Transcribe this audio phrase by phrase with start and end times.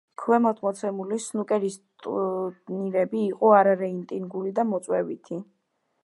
[0.21, 5.39] ქვემოთ მოცემული სნუკერის ტურნირები იყო არარეიტინგული და მოწვევითი.